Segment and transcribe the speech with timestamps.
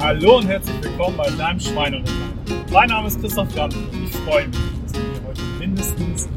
[0.00, 2.72] Hallo und herzlich willkommen bei deinem Schweinereporter.
[2.72, 6.28] Mein Name ist Christoph Damm und ich freue mich, dass du mir heute mindestens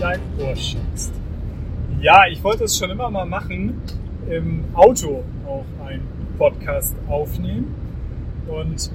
[0.00, 1.12] dein Ohr schenkst.
[2.00, 3.82] Ja, ich wollte es schon immer mal machen,
[4.30, 6.08] im Auto auch einen
[6.38, 7.74] Podcast aufnehmen.
[8.48, 8.90] Und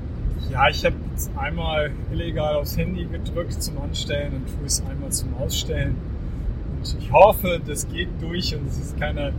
[0.50, 5.12] ja, ich habe jetzt einmal illegal aufs Handy gedrückt zum Anstellen und tue es einmal
[5.12, 5.96] zum Ausstellen.
[6.76, 9.32] Und ich hoffe, das geht durch und es ist keiner,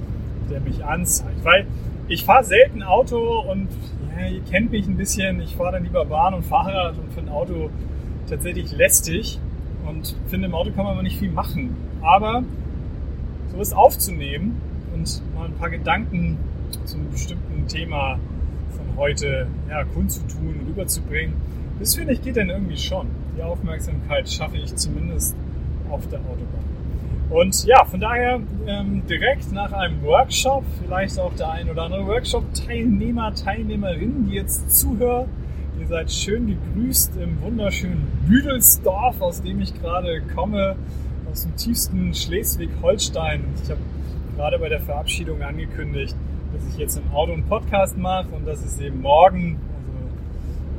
[0.48, 1.44] der mich anzeigt.
[1.44, 1.66] Weil
[2.08, 3.68] ich fahre selten Auto und
[4.18, 5.40] ja, ihr kennt mich ein bisschen.
[5.40, 7.70] Ich fahre dann lieber Bahn und Fahrrad und finde Auto
[8.28, 9.38] tatsächlich lästig.
[9.86, 11.76] Und finde, im Auto kann man aber nicht viel machen.
[12.02, 12.42] Aber
[13.52, 14.60] sowas aufzunehmen
[14.94, 16.38] und mal ein paar Gedanken
[16.84, 18.18] zum bestimmten Thema
[18.70, 21.34] von heute ja, kundzutun und rüberzubringen,
[21.78, 23.06] das finde ich geht dann irgendwie schon.
[23.36, 25.36] Die Aufmerksamkeit schaffe ich zumindest
[25.90, 26.67] auf der Autobahn.
[27.30, 32.06] Und ja, von daher ähm, direkt nach einem Workshop, vielleicht auch der ein oder andere
[32.06, 35.28] Workshop-Teilnehmer, Teilnehmerin, die jetzt zuhört.
[35.78, 40.76] Ihr seid schön gegrüßt im wunderschönen Büdelsdorf, aus dem ich gerade komme,
[41.30, 43.44] aus dem tiefsten Schleswig-Holstein.
[43.62, 43.80] Ich habe
[44.34, 46.16] gerade bei der Verabschiedung angekündigt,
[46.54, 49.58] dass ich jetzt im Auto einen Podcast mache und dass es eben morgen,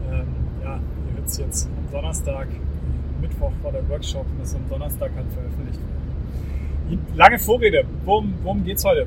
[0.09, 0.27] also ähm,
[0.63, 2.47] ja, ihr hört es jetzt am Donnerstag,
[3.21, 5.98] Mittwoch war der Workshop und das am Donnerstag hat veröffentlicht wird.
[7.15, 9.05] Lange Vorrede, worum, worum es heute?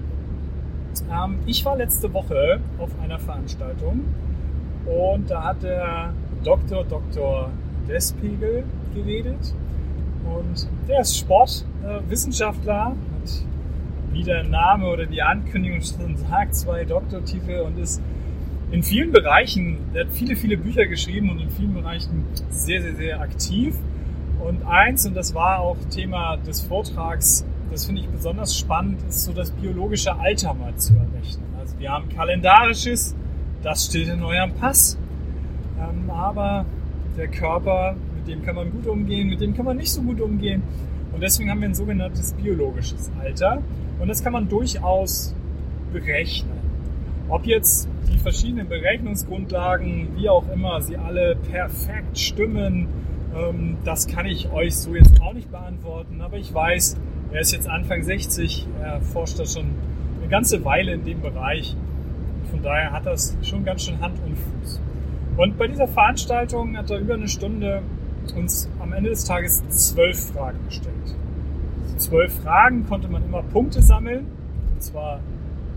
[1.11, 4.05] Ähm, ich war letzte Woche auf einer Veranstaltung
[4.87, 6.13] und da hat der
[6.45, 6.85] Dr.
[6.85, 7.51] Dr.
[7.89, 9.55] Despegel geredet
[10.25, 13.43] und der ist Sportwissenschaftler, äh, hat
[14.13, 18.01] wie der Name oder die Ankündigung schon sagt, zwei Doktortitel und ist
[18.71, 22.95] in vielen Bereichen, er hat viele, viele Bücher geschrieben und in vielen Bereichen sehr, sehr,
[22.95, 23.75] sehr aktiv.
[24.41, 29.25] Und eins, und das war auch Thema des Vortrags, das finde ich besonders spannend, ist
[29.25, 31.47] so das biologische Alter mal zu errechnen.
[31.59, 33.17] Also wir haben kalendarisches,
[33.63, 34.99] das steht in eurem Pass.
[35.81, 36.67] Ähm, aber
[37.17, 40.21] der Körper, mit dem kann man gut umgehen, mit dem kann man nicht so gut
[40.21, 40.63] umgehen.
[41.13, 43.63] Und deswegen haben wir ein sogenanntes biologisches Alter.
[43.99, 45.35] Und das kann man durchaus
[45.93, 46.61] berechnen.
[47.29, 52.89] Ob jetzt die verschiedenen Berechnungsgrundlagen, wie auch immer, sie alle perfekt stimmen,
[53.35, 56.21] ähm, das kann ich euch so jetzt auch nicht beantworten.
[56.21, 56.97] Aber ich weiß,
[57.33, 59.67] er ist jetzt Anfang 60, er forscht da schon
[60.21, 61.77] eine ganze Weile in dem Bereich.
[62.51, 64.81] Von daher hat das schon ganz schön Hand und Fuß.
[65.37, 67.83] Und bei dieser Veranstaltung hat er über eine Stunde
[68.37, 71.17] uns am Ende des Tages zwölf Fragen gestellt
[72.03, 74.27] zwölf Fragen konnte man immer Punkte sammeln,
[74.75, 75.21] und zwar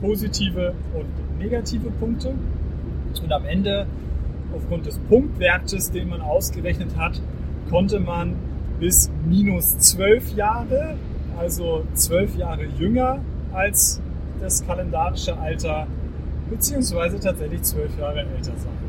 [0.02, 2.34] positive und negative Punkte.
[3.22, 3.86] Und am Ende,
[4.54, 7.22] aufgrund des Punktwertes, den man ausgerechnet hat,
[7.70, 8.36] konnte man
[8.80, 10.96] bis minus zwölf Jahre,
[11.38, 13.20] also zwölf Jahre jünger
[13.54, 14.02] als
[14.42, 15.88] das kalendarische Alter,
[16.50, 18.86] beziehungsweise tatsächlich zwölf Jahre älter sein.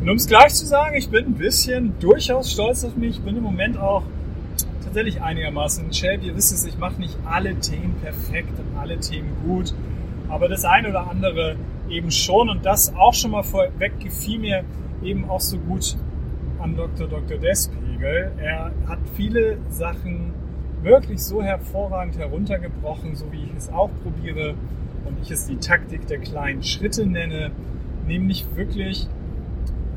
[0.00, 3.18] Und um es gleich zu sagen, ich bin ein bisschen durchaus stolz auf mich.
[3.18, 4.02] Ich bin im Moment auch
[4.84, 6.18] tatsächlich einigermaßen in Shape.
[6.22, 9.72] Ihr wisst es, ich mache nicht alle Themen perfekt und alle Themen gut,
[10.28, 11.56] aber das eine oder andere
[11.88, 14.64] eben schon und das auch schon mal vorweg gefiel mir
[15.02, 15.96] eben auch so gut
[16.58, 17.06] an Dr.
[17.06, 17.38] Dr.
[17.38, 18.32] Despegel.
[18.38, 20.32] Er hat viele Sachen
[20.82, 24.54] wirklich so hervorragend heruntergebrochen, so wie ich es auch probiere
[25.04, 27.50] und ich es die Taktik der kleinen Schritte nenne,
[28.06, 29.08] nämlich wirklich,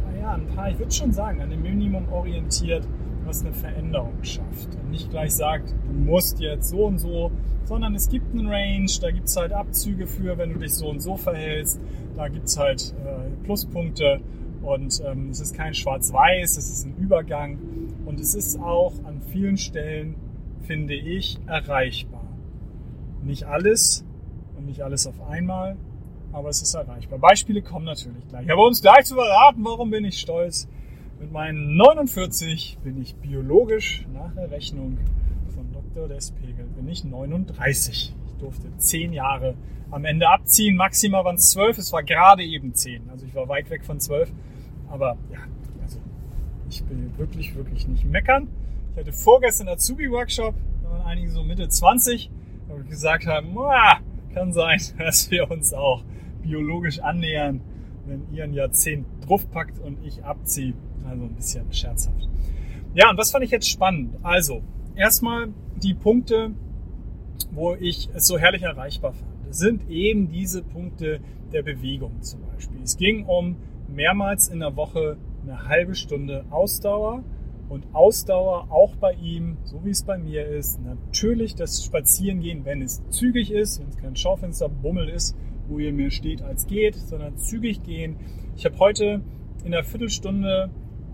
[0.05, 2.87] naja, ein paar, ich würde schon sagen, an dem Minimum orientiert
[3.25, 4.75] was eine Veränderung schafft.
[4.75, 7.31] Und nicht gleich sagt, du musst jetzt so und so,
[7.65, 10.87] sondern es gibt einen Range, da gibt es halt Abzüge für, wenn du dich so
[10.87, 11.81] und so verhältst,
[12.15, 14.21] da gibt es halt äh, Pluspunkte
[14.61, 17.57] und ähm, es ist kein Schwarz-Weiß, es ist ein Übergang.
[18.05, 20.15] Und es ist auch an vielen Stellen,
[20.65, 22.23] finde ich, erreichbar.
[23.23, 24.05] Nicht alles
[24.57, 25.77] und nicht alles auf einmal,
[26.31, 27.19] aber es ist erreichbar.
[27.19, 28.51] Beispiele kommen natürlich gleich.
[28.51, 30.67] Aber uns gleich zu verraten, warum bin ich stolz,
[31.19, 34.97] mit meinen 49 bin ich biologisch nach Errechnung
[35.55, 36.09] von Dr.
[36.09, 38.13] Despegel bin ich 39.
[38.27, 39.55] Ich durfte 10 Jahre
[39.91, 40.75] am Ende abziehen.
[40.75, 41.77] Maximal waren es 12.
[41.77, 43.09] Es war gerade eben 10.
[43.09, 44.31] Also ich war weit weg von 12.
[44.89, 45.39] Aber ja,
[45.81, 45.99] also
[46.69, 48.49] ich will wirklich, wirklich nicht meckern.
[48.95, 50.55] Ich hatte vorgestern Azubi-Workshop.
[50.81, 52.31] Da waren einige so Mitte 20.
[52.69, 53.53] Da gesagt haben,
[54.33, 56.05] kann sein, dass wir uns auch
[56.41, 57.59] biologisch annähern,
[58.05, 60.75] wenn ihr ein Jahrzehnt draufpackt und ich abziehe.
[61.05, 62.29] Also ein bisschen scherzhaft.
[62.93, 64.15] Ja, und was fand ich jetzt spannend?
[64.23, 64.63] Also,
[64.95, 66.51] erstmal die Punkte,
[67.51, 71.19] wo ich es so herrlich erreichbar fand, sind eben diese Punkte
[71.51, 72.79] der Bewegung zum Beispiel.
[72.81, 73.57] Es ging um
[73.89, 77.25] mehrmals in der Woche eine halbe Stunde Ausdauer
[77.69, 82.81] und Ausdauer auch bei ihm, so wie es bei mir ist, natürlich das Spazierengehen, wenn
[82.81, 85.35] es zügig ist, wenn es kein Schaufensterbummel ist,
[85.67, 88.17] wo ihr mehr steht als geht, sondern zügig gehen.
[88.55, 89.21] Ich habe heute
[89.63, 90.69] in der Viertelstunde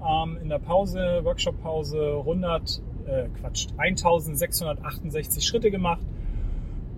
[0.06, 6.06] ähm, in der Pause, Workshop-Pause 100, äh, Quatsch, 1668 Schritte gemacht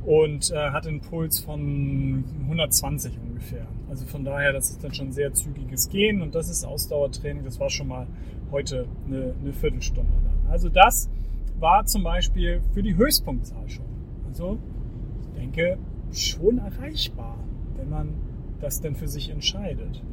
[0.05, 3.65] und äh, hatte einen Puls von 120 ungefähr.
[3.89, 7.43] Also von daher, das ist dann schon sehr zügiges Gehen und das ist Ausdauertraining.
[7.43, 8.07] Das war schon mal
[8.51, 10.11] heute eine, eine Viertelstunde.
[10.23, 10.51] Dann.
[10.51, 11.09] Also das
[11.59, 13.85] war zum Beispiel für die Höchstpunktzahl schon.
[14.27, 14.57] Also
[15.21, 15.77] ich denke
[16.11, 17.37] schon erreichbar,
[17.77, 18.09] wenn man
[18.59, 20.03] das denn für sich entscheidet.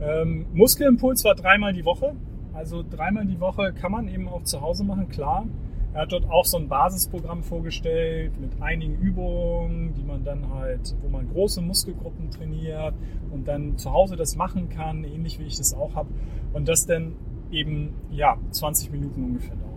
[0.00, 2.14] Ähm, Muskelimpuls war dreimal die Woche.
[2.52, 5.46] Also dreimal die Woche kann man eben auch zu Hause machen, klar.
[5.94, 10.94] Er hat dort auch so ein Basisprogramm vorgestellt mit einigen Übungen, die man dann halt,
[11.02, 12.94] wo man große Muskelgruppen trainiert
[13.30, 16.08] und dann zu Hause das machen kann, ähnlich wie ich das auch habe.
[16.54, 17.14] Und das dann
[17.50, 19.72] eben, ja, 20 Minuten ungefähr dauert.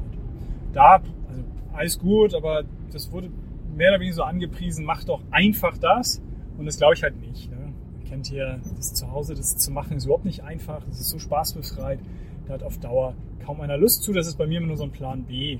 [0.71, 2.63] Da, also alles gut, aber
[2.94, 3.29] das wurde
[3.75, 6.21] mehr oder weniger so angepriesen, mach doch einfach das.
[6.57, 7.51] Und das glaube ich halt nicht.
[7.51, 7.57] Ne?
[7.57, 10.81] Man kennt hier das zu Hause, das zu machen, ist überhaupt nicht einfach.
[10.89, 12.00] Es ist so spaßbefreit.
[12.47, 13.15] Da hat auf Dauer
[13.45, 14.13] kaum einer Lust zu.
[14.13, 15.59] Das ist bei mir immer nur so ein Plan B.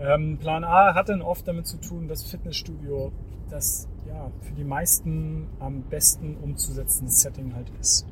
[0.00, 3.12] Ähm, Plan A hat dann oft damit zu tun, dass Fitnessstudio
[3.50, 8.06] das ja, für die meisten am besten umzusetzende Setting halt ist.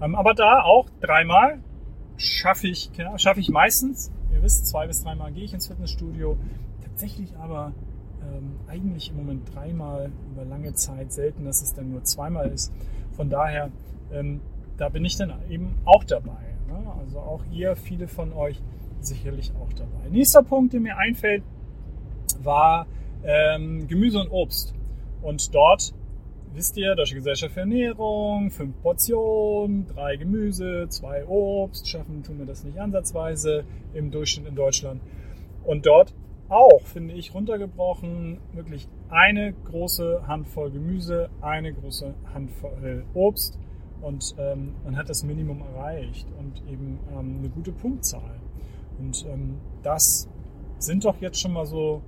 [0.00, 1.58] Ähm, aber da auch dreimal
[2.16, 4.12] schaffe ich, ja, schaffe ich meistens.
[4.32, 6.36] Ihr wisst, zwei bis dreimal gehe ich ins Fitnessstudio.
[6.82, 7.72] Tatsächlich aber
[8.22, 12.72] ähm, eigentlich im Moment dreimal über lange Zeit selten, dass es dann nur zweimal ist.
[13.12, 13.70] Von daher,
[14.12, 14.40] ähm,
[14.76, 16.54] da bin ich dann eben auch dabei.
[16.68, 16.92] Ne?
[17.00, 18.60] Also auch ihr, viele von euch
[19.06, 20.08] sicherlich auch dabei.
[20.10, 21.42] Nächster Punkt, der mir einfällt,
[22.42, 22.86] war
[23.24, 24.74] ähm, Gemüse und Obst.
[25.22, 25.94] Und dort
[26.52, 32.46] wisst ihr, Deutsche Gesellschaft für Ernährung, fünf Portionen, drei Gemüse, zwei Obst, schaffen tun wir
[32.46, 35.00] das nicht ansatzweise im Durchschnitt in Deutschland.
[35.64, 36.14] Und dort
[36.48, 43.58] auch, finde ich, runtergebrochen, wirklich eine große Handvoll Gemüse, eine große Handvoll Obst
[44.02, 48.40] und ähm, man hat das Minimum erreicht und eben ähm, eine gute Punktzahl.
[48.98, 50.28] Und ähm, das
[50.78, 52.02] sind doch jetzt schon mal so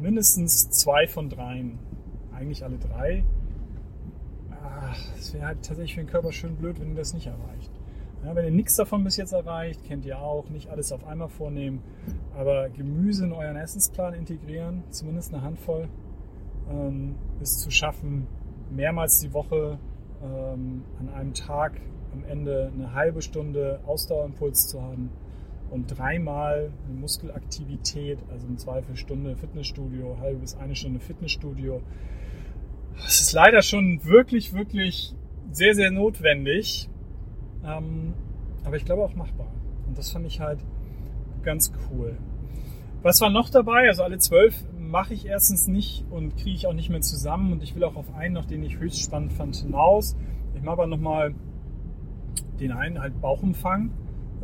[0.00, 1.78] mindestens zwei von dreien.
[2.32, 3.24] Eigentlich alle drei.
[5.16, 7.70] Es wäre halt tatsächlich für den Körper schön blöd, wenn ihr das nicht erreicht.
[8.24, 11.28] Ja, wenn ihr nichts davon bis jetzt erreicht, kennt ihr auch, nicht alles auf einmal
[11.28, 11.82] vornehmen,
[12.36, 15.88] aber Gemüse in euren Essensplan integrieren, zumindest eine Handvoll,
[16.70, 18.28] ähm, ist zu schaffen,
[18.70, 19.78] mehrmals die Woche
[20.22, 21.80] ähm, an einem Tag
[22.12, 25.10] am Ende eine halbe Stunde Ausdauerimpuls zu haben
[25.72, 31.80] und dreimal eine Muskelaktivität, also im Zweifel Stunde Fitnessstudio, halbe bis eine Stunde Fitnessstudio.
[32.96, 35.14] Das ist leider schon wirklich, wirklich
[35.50, 36.90] sehr, sehr notwendig.
[37.64, 38.12] Ähm,
[38.64, 39.50] aber ich glaube auch machbar.
[39.86, 40.60] Und das fand ich halt
[41.42, 42.18] ganz cool.
[43.02, 43.88] Was war noch dabei?
[43.88, 47.50] Also alle zwölf mache ich erstens nicht und kriege ich auch nicht mehr zusammen.
[47.50, 50.16] Und ich will auch auf einen noch, den ich höchst spannend fand, hinaus.
[50.54, 51.34] Ich mache aber nochmal
[52.60, 53.90] den einen halt Bauchumfang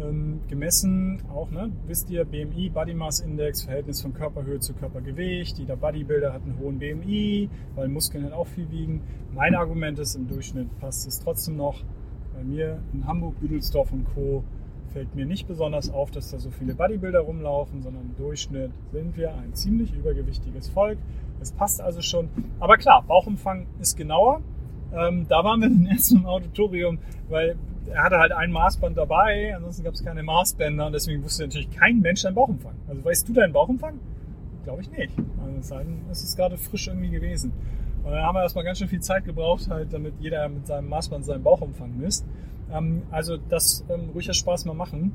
[0.01, 5.59] ähm, gemessen, auch, ne, wisst ihr, BMI, Body Mass Index, Verhältnis von Körperhöhe zu Körpergewicht.
[5.59, 9.03] Jeder Bodybuilder hat einen hohen BMI, weil Muskeln halt auch viel wiegen.
[9.35, 11.83] Mein Argument ist, im Durchschnitt passt es trotzdem noch.
[12.35, 14.45] Bei mir in Hamburg, Büdelsdorf und Co.
[14.93, 19.17] fällt mir nicht besonders auf, dass da so viele Bodybuilder rumlaufen, sondern im Durchschnitt sind
[19.17, 20.99] wir ein ziemlich übergewichtiges Volk.
[21.41, 22.29] Es passt also schon.
[22.61, 24.41] Aber klar, Bauchumfang ist genauer.
[24.93, 27.57] Ähm, da waren wir dann erst im Auditorium, weil
[27.93, 31.71] er hatte halt ein Maßband dabei, ansonsten gab es keine Maßbänder und deswegen wusste natürlich
[31.71, 32.75] kein Mensch deinen Bauchumfang.
[32.89, 33.99] Also weißt du deinen Bauchumfang?
[34.65, 35.13] Glaube ich nicht.
[35.45, 35.77] Also
[36.11, 37.53] es ist gerade frisch irgendwie gewesen.
[38.05, 40.89] Und dann haben wir erstmal ganz schön viel Zeit gebraucht, halt, damit jeder mit seinem
[40.89, 42.27] Maßband seinen Bauchumfang misst.
[42.73, 45.13] Ähm, also das ähm, ruhig Spaß mal machen.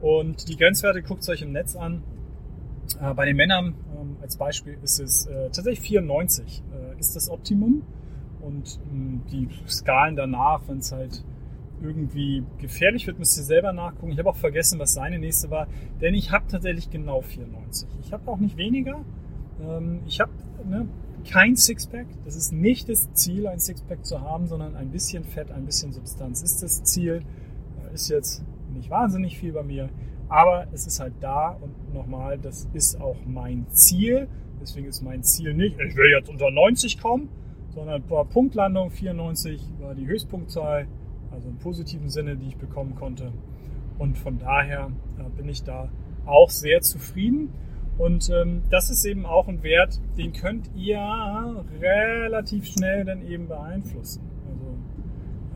[0.00, 2.02] Und die Grenzwerte guckt es euch im Netz an.
[3.00, 7.30] Äh, bei den Männern ähm, als Beispiel ist es äh, tatsächlich 94 äh, ist das
[7.30, 7.82] Optimum.
[8.40, 11.24] Und ähm, die Skalen danach, wenn es halt
[11.82, 14.12] irgendwie gefährlich wird, müsst ihr selber nachgucken.
[14.12, 15.66] Ich habe auch vergessen, was seine nächste war,
[16.00, 17.88] denn ich habe tatsächlich genau 94.
[18.02, 19.04] Ich habe auch nicht weniger.
[19.60, 20.32] Ähm, ich habe
[20.64, 20.88] ne,
[21.28, 22.06] kein Sixpack.
[22.24, 25.92] Das ist nicht das Ziel, ein Sixpack zu haben, sondern ein bisschen Fett, ein bisschen
[25.92, 27.22] Substanz ist das Ziel.
[27.92, 29.88] Ist jetzt nicht wahnsinnig viel bei mir,
[30.28, 34.28] aber es ist halt da und nochmal, das ist auch mein Ziel.
[34.60, 37.28] Deswegen ist mein Ziel nicht, ich will jetzt unter 90 kommen,
[37.74, 40.86] sondern Punktlandung 94 war die Höchstpunktzahl
[41.36, 43.32] also im positiven Sinne, die ich bekommen konnte.
[43.98, 45.90] Und von daher äh, bin ich da
[46.24, 47.50] auch sehr zufrieden.
[47.98, 50.98] Und ähm, das ist eben auch ein Wert, den könnt ihr
[51.80, 54.22] relativ schnell dann eben beeinflussen.
[54.48, 54.66] Also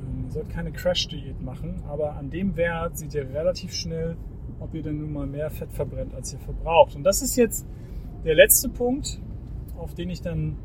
[0.00, 4.16] ähm, ihr sollt keine Crash-Diät machen, aber an dem Wert seht ihr relativ schnell,
[4.58, 6.94] ob ihr denn nun mal mehr Fett verbrennt, als ihr verbraucht.
[6.96, 7.66] Und das ist jetzt
[8.24, 9.20] der letzte Punkt,
[9.76, 10.56] auf den ich dann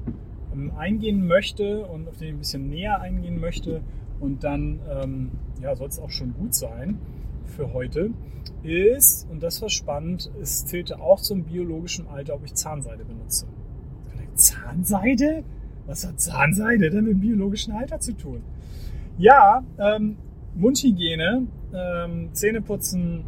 [0.53, 3.81] ähm, eingehen möchte und auf den ich ein bisschen näher eingehen möchte.
[4.19, 5.31] Und dann ähm,
[5.61, 6.99] ja, soll es auch schon gut sein
[7.45, 8.11] für heute.
[8.63, 13.47] Ist, und das war spannend, es zählte auch zum biologischen Alter, ob ich Zahnseide benutze.
[14.35, 15.43] Zahnseide?
[15.85, 18.41] Was hat Zahnseide denn mit dem biologischen Alter zu tun?
[19.17, 20.17] Ja, ähm,
[20.55, 23.23] Mundhygiene, ähm, Zähneputzen,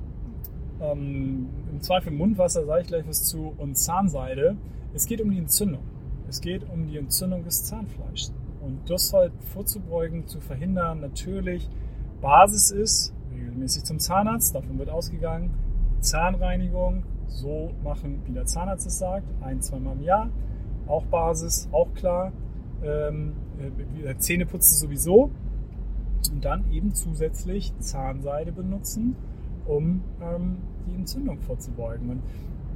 [0.81, 4.57] ähm, im Zweifel Mundwasser, sage ich gleich was zu, und Zahnseide.
[4.93, 5.83] Es geht um die Entzündung.
[6.27, 8.33] Es geht um die Entzündung des Zahnfleisches.
[8.67, 11.69] Und das halt vorzubeugen, zu verhindern, natürlich
[12.21, 15.51] Basis ist, regelmäßig zum Zahnarzt, davon wird ausgegangen,
[16.01, 20.29] Zahnreinigung, so machen, wie der Zahnarzt es sagt, ein, zweimal im Jahr,
[20.87, 22.31] auch Basis, auch klar.
[22.83, 23.33] Ähm,
[24.05, 25.31] äh, Zähne putzen sowieso,
[26.31, 29.15] und dann eben zusätzlich Zahnseide benutzen,
[29.65, 32.09] um ähm, die Entzündung vorzubeugen.
[32.09, 32.21] Und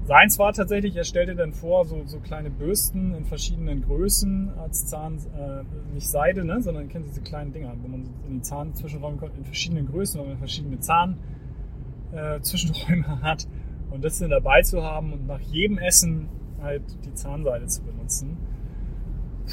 [0.05, 4.87] seins war tatsächlich, er stellte dann vor, so, so kleine Bürsten in verschiedenen Größen als
[4.87, 5.61] Zahn, äh,
[5.93, 9.45] nicht Seide, ne, sondern kennt diese kleinen Dinger, wo man in die Zahnzwischenräume kommt, in
[9.45, 13.47] verschiedenen Größen, wo man verschiedene Zahnzwischenräume äh, hat.
[13.91, 16.27] Und das dann dabei zu haben und nach jedem Essen
[16.61, 18.37] halt die Zahnseide zu benutzen.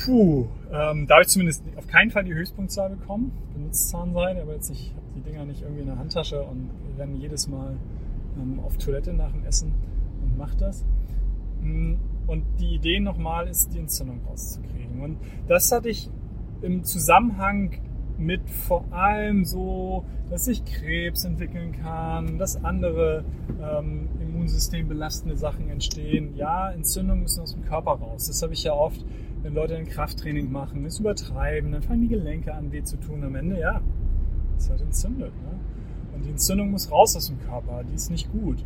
[0.04, 3.32] Puh, ähm, da habe ich zumindest auf keinen Fall die Höchstpunktzahl bekommen.
[3.52, 7.16] Benutzt Zahnseide, aber jetzt ich habe die Dinger nicht irgendwie in der Handtasche und renne
[7.16, 7.76] jedes Mal
[8.40, 9.74] ähm, auf Toilette nach dem Essen
[10.38, 10.84] und mache das.
[11.60, 11.94] Mm,
[12.26, 15.00] und die Idee nochmal ist, die Entzündung rauszukriegen.
[15.00, 16.10] Und das hatte ich
[16.62, 17.78] im Zusammenhang
[18.18, 23.24] mit vor allem so, dass sich Krebs entwickeln kann, dass andere
[23.62, 24.88] ähm, Immunsystem
[25.36, 26.34] Sachen entstehen.
[26.36, 28.26] Ja, Entzündungen müssen aus dem Körper raus.
[28.26, 29.04] Das habe ich ja oft
[29.42, 33.22] wenn Leute ein Krafttraining machen, es übertreiben, dann fangen die Gelenke an weh zu tun.
[33.24, 33.80] Am Ende, ja,
[34.56, 35.32] ist halt entzündet.
[35.42, 35.60] Ne?
[36.14, 38.62] Und die Entzündung muss raus aus dem Körper, die ist nicht gut.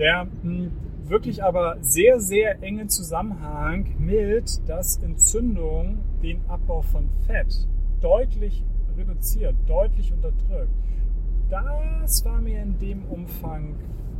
[0.00, 0.70] Der mh, hm,
[1.04, 7.68] wirklich aber sehr, sehr enge Zusammenhang mit, dass Entzündung den Abbau von Fett
[8.00, 8.64] deutlich
[8.96, 10.72] reduziert, deutlich unterdrückt.
[11.50, 13.74] Das war mir in dem Umfang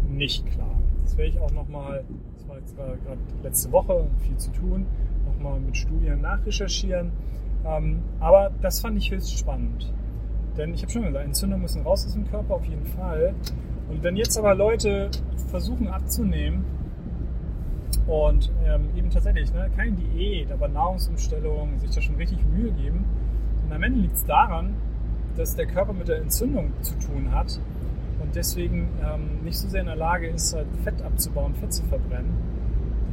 [0.07, 0.79] nicht klar.
[1.03, 2.05] Das werde ich auch nochmal,
[2.37, 4.85] das war jetzt gerade letzte Woche, viel zu tun,
[5.25, 7.11] nochmal mit Studien nachrecherchieren.
[7.65, 9.95] Ähm, aber das fand ich höchst spannend.
[10.59, 13.35] Denn ich habe schon gesagt, Entzündungen müssen raus aus dem Körper auf jeden Fall.
[13.91, 15.11] Und wenn jetzt aber Leute
[15.49, 16.65] versuchen abzunehmen
[18.07, 23.05] und ähm, eben tatsächlich ne, keine Diät, aber Nahrungsumstellung, sich da schon richtig Mühe geben,
[23.65, 24.75] und am Ende liegt es daran,
[25.37, 27.61] dass der Körper mit der Entzündung zu tun hat
[28.23, 31.83] und deswegen ähm, nicht so sehr in der Lage ist, halt Fett abzubauen, Fett zu
[31.85, 32.33] verbrennen.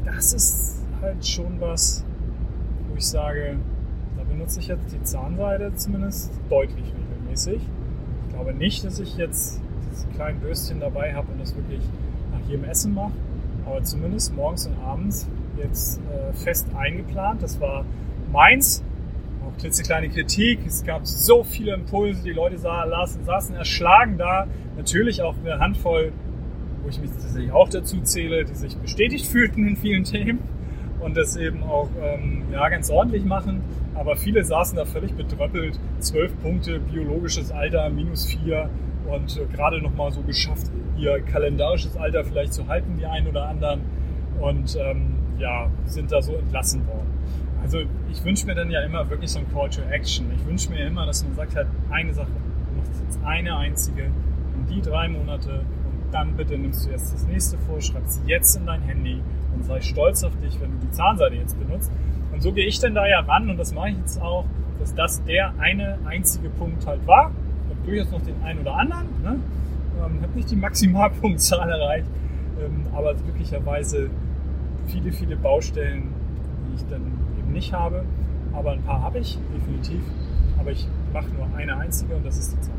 [0.06, 2.06] Das ist halt schon was,
[2.90, 3.58] wo ich sage,
[4.18, 7.62] da benutze ich jetzt die Zahnseide zumindest deutlich regelmäßig.
[8.28, 9.62] Ich glaube nicht, dass ich jetzt
[9.98, 11.82] dieses kleine Bürstchen dabei habe und das wirklich
[12.32, 13.14] nach jedem Essen mache,
[13.66, 15.28] aber zumindest morgens und abends
[15.58, 17.42] jetzt äh, fest eingeplant.
[17.42, 17.86] Das war
[18.32, 18.84] meins.
[19.46, 20.60] Auch klitzekleine Kritik.
[20.68, 22.24] Es gab so viele Impulse.
[22.24, 24.48] Die Leute saßen, saßen erschlagen da.
[24.78, 26.12] Natürlich auch eine Handvoll,
[26.84, 30.40] wo ich mich tatsächlich auch dazu zähle, die sich bestätigt fühlten in vielen Themen
[31.00, 33.62] und das eben auch ähm, ja, ganz ordentlich machen.
[33.96, 35.80] Aber viele saßen da völlig betröppelt.
[36.00, 38.70] Zwölf Punkte, biologisches Alter, minus vier
[39.08, 43.28] und äh, gerade noch mal so geschafft, ihr kalendarisches Alter vielleicht zu halten, die einen
[43.28, 43.82] oder anderen.
[44.40, 47.08] Und ähm, ja, sind da so entlassen worden.
[47.62, 47.80] Also
[48.12, 50.32] ich wünsche mir dann ja immer wirklich so ein Call to Action.
[50.36, 54.04] Ich wünsche mir immer, dass man sagt halt eine Sache, du machst jetzt eine einzige
[54.04, 58.56] in die drei Monate und dann bitte nimmst du jetzt das nächste vor, schreibst jetzt
[58.56, 59.22] in dein Handy
[59.56, 61.92] und sei stolz auf dich, wenn du die Zahnseide jetzt benutzt.
[62.32, 64.46] Und so gehe ich dann da ja ran und das mache ich jetzt auch,
[64.80, 67.32] dass das der eine einzige Punkt halt war.
[67.88, 69.08] Durchaus noch den einen oder anderen.
[69.24, 69.40] Ne?
[69.98, 72.08] Ähm, habe nicht die Maximalpunktzahl erreicht,
[72.60, 74.10] ähm, aber glücklicherweise
[74.88, 76.10] viele, viele Baustellen,
[76.68, 77.02] die ich dann
[77.40, 78.04] eben nicht habe.
[78.54, 80.02] Aber ein paar habe ich, definitiv.
[80.60, 82.78] Aber ich mache nur eine einzige und das ist die Zahnseide.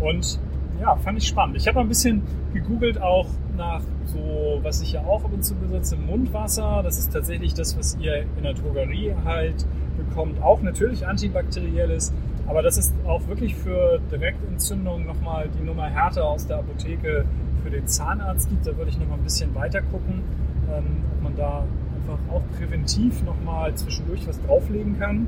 [0.00, 0.40] Und
[0.80, 1.56] ja, fand ich spannend.
[1.56, 2.22] Ich habe ein bisschen
[2.52, 6.82] gegoogelt auch nach so, was ich ja auch ab und zu besitze, Mundwasser.
[6.82, 10.42] Das ist tatsächlich das, was ihr in der Drogerie halt bekommt.
[10.42, 12.12] Auch natürlich antibakterielles,
[12.46, 17.24] aber das ist auch wirklich für Direktentzündung nochmal die Nummer härter aus der Apotheke
[17.62, 18.66] für den Zahnarzt gibt.
[18.66, 20.22] Da würde ich nochmal ein bisschen weiter gucken,
[20.70, 21.64] ähm, ob man da
[21.96, 25.26] einfach auch präventiv nochmal zwischendurch was drauflegen kann.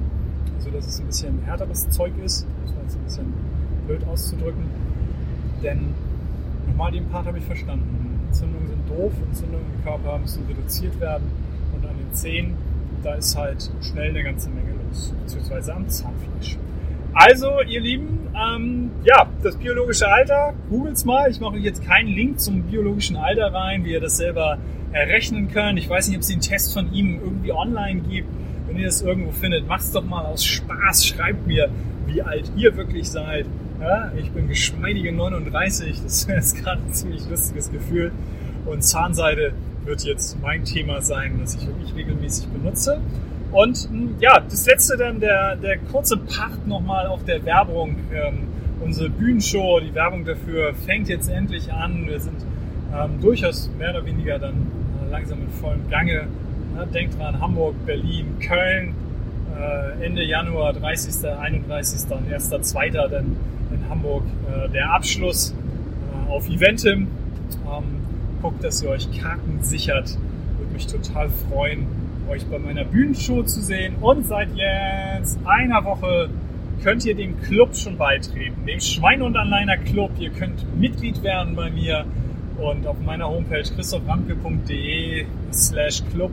[0.57, 3.35] Also dass es ein bisschen härteres Zeug ist, muss man jetzt ein bisschen
[3.87, 4.65] blöd auszudrücken.
[5.63, 5.95] Denn
[6.67, 8.21] nochmal den Part habe ich verstanden.
[8.27, 11.31] Entzündungen sind doof, Entzündungen im Körper müssen reduziert werden
[11.75, 12.55] und an den Zähnen,
[13.03, 16.59] da ist halt schnell eine ganze Menge los, beziehungsweise am Zahnfleisch.
[17.19, 21.31] Also, ihr Lieben, ähm, ja, das biologische Alter, googelt's mal.
[21.31, 24.59] Ich mache euch jetzt keinen Link zum biologischen Alter rein, wie ihr das selber
[24.93, 25.79] errechnen könnt.
[25.79, 28.29] Ich weiß nicht, ob es den Test von ihm irgendwie online gibt.
[28.69, 31.07] Wenn ihr es irgendwo findet, macht es doch mal aus Spaß.
[31.07, 31.71] Schreibt mir,
[32.05, 33.47] wie alt ihr wirklich seid.
[33.81, 38.13] Ja, ich bin geschmeidige 39, das ist gerade ein ziemlich lustiges Gefühl.
[38.67, 39.55] Und Zahnseide
[39.87, 43.01] wird jetzt mein Thema sein, das ich wirklich regelmäßig benutze.
[43.53, 43.89] Und
[44.21, 47.97] ja, das letzte dann, der, der kurze Part nochmal auf der Werbung.
[48.13, 48.49] Ähm,
[48.81, 52.07] unsere Bühnenshow, die Werbung dafür fängt jetzt endlich an.
[52.07, 52.45] Wir sind
[52.95, 56.27] ähm, durchaus mehr oder weniger dann äh, langsam in vollem Gange.
[56.77, 58.95] Ja, denkt dran, Hamburg, Berlin, Köln,
[59.59, 62.11] äh, Ende Januar, 30., 31.
[62.11, 63.09] und 1.2.
[63.09, 63.37] dann
[63.73, 67.09] in Hamburg äh, der Abschluss äh, auf Eventim.
[67.65, 67.85] Ähm,
[68.43, 70.19] guckt, dass ihr euch Karten sichert.
[70.59, 71.87] Würde mich total freuen,
[72.29, 73.97] euch bei meiner Bühnenshow zu sehen.
[74.01, 76.31] Und seit jetzt einer Woche
[76.83, 80.11] könnt ihr dem Club schon beitreten, dem Schwein und Anleiner Club.
[80.19, 82.05] Ihr könnt Mitglied werden bei mir
[82.59, 86.31] und auf meiner Homepage christophramke.de slash club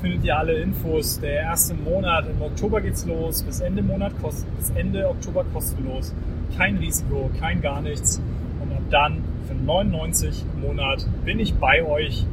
[0.00, 1.20] findet ihr alle Infos.
[1.20, 6.14] Der erste Monat im Oktober geht's los, bis Ende Monat kost bis Ende Oktober kostenlos.
[6.56, 8.20] Kein Risiko, kein gar nichts.
[8.60, 12.26] Und ab dann für 99 im Monat bin ich bei euch.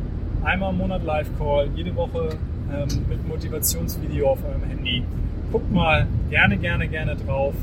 [0.44, 2.30] Einmal im Monat Live-Call, jede Woche
[2.74, 5.04] ähm, mit Motivationsvideo auf eurem Handy.
[5.52, 7.54] Guckt mal gerne, gerne, gerne drauf,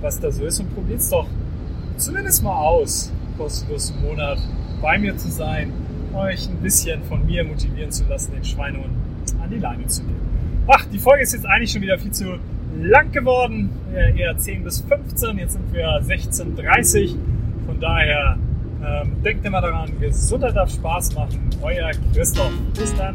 [0.00, 1.26] was da so ist und probiert es doch
[1.96, 4.38] zumindest mal aus, kostenlos im Monat
[4.80, 5.72] bei mir zu sein,
[6.14, 8.92] euch ein bisschen von mir motivieren zu lassen, den Schweinehund
[9.42, 10.20] an die Leine zu nehmen.
[10.66, 12.38] Ach, die Folge ist jetzt eigentlich schon wieder viel zu
[12.80, 17.16] lang geworden, eher 10 bis 15, jetzt sind wir 16.30
[17.66, 18.38] Von daher
[18.84, 21.50] ähm, denkt immer daran, Gesundheit darf Spaß machen.
[21.62, 22.52] Euer Christoph.
[22.74, 23.14] Bis dann.